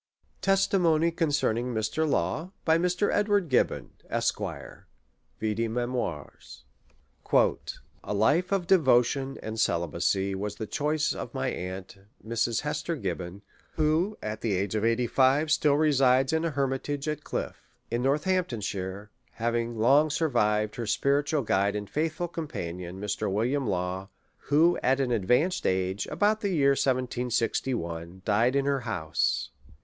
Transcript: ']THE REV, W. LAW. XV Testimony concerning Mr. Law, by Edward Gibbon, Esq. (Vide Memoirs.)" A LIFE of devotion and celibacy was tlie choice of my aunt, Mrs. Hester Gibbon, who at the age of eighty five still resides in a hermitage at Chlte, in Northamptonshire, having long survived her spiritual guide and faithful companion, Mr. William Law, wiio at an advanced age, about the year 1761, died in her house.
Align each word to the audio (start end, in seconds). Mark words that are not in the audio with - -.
']THE 0.41 0.49
REV, 0.49 0.49
W. 0.49 0.49
LAW. 0.49 0.55
XV 0.55 0.61
Testimony 0.63 1.11
concerning 1.11 1.73
Mr. 1.75 2.09
Law, 2.09 2.51
by 2.65 2.79
Edward 3.13 3.49
Gibbon, 3.49 3.91
Esq. 4.09 4.39
(Vide 5.39 5.69
Memoirs.)" 5.69 6.63
A 7.35 8.11
LIFE 8.11 8.51
of 8.51 8.65
devotion 8.65 9.37
and 9.43 9.59
celibacy 9.59 10.33
was 10.33 10.55
tlie 10.55 10.71
choice 10.71 11.13
of 11.13 11.35
my 11.35 11.49
aunt, 11.49 11.99
Mrs. 12.27 12.61
Hester 12.61 12.95
Gibbon, 12.95 13.43
who 13.75 14.17
at 14.23 14.41
the 14.41 14.53
age 14.53 14.73
of 14.73 14.83
eighty 14.83 15.05
five 15.05 15.51
still 15.51 15.75
resides 15.77 16.33
in 16.33 16.45
a 16.45 16.49
hermitage 16.49 17.07
at 17.07 17.21
Chlte, 17.23 17.53
in 17.91 18.01
Northamptonshire, 18.01 19.11
having 19.33 19.77
long 19.77 20.09
survived 20.09 20.77
her 20.77 20.87
spiritual 20.87 21.43
guide 21.43 21.75
and 21.75 21.87
faithful 21.87 22.27
companion, 22.27 22.99
Mr. 22.99 23.31
William 23.31 23.67
Law, 23.67 24.09
wiio 24.47 24.79
at 24.81 24.99
an 24.99 25.11
advanced 25.11 25.67
age, 25.67 26.07
about 26.07 26.41
the 26.41 26.49
year 26.49 26.71
1761, 26.71 28.23
died 28.25 28.55
in 28.55 28.65
her 28.65 28.79
house. 28.79 29.51